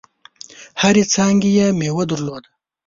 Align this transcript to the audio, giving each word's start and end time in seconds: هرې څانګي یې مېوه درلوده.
هرې 0.81 1.03
څانګي 1.13 1.51
یې 1.57 1.65
مېوه 1.79 2.03
درلوده. 2.09 2.49